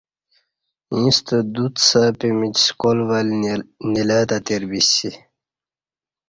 [0.97, 3.27] ییݩستہ دوڅ سہ پِیمِچ سکال ول
[3.91, 5.11] نیلہ تہ تِیر بِیسی